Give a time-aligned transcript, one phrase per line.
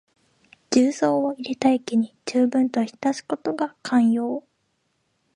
[0.71, 4.43] 重曹を入れた液にじゅうぶんに浸すことが肝要。